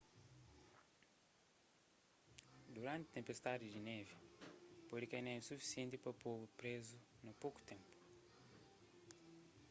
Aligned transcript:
duranti 2.75 3.13
tenpestadi 3.17 3.65
di 3.73 3.81
névi 3.89 4.15
pode 4.87 5.05
kai 5.07 5.21
névi 5.27 5.43
sufisienti 5.49 5.95
pa 5.99 6.11
po-bu 6.21 6.45
prézu 6.59 6.97
na 7.25 7.31
poku 7.41 7.59
ténpu 7.69 7.89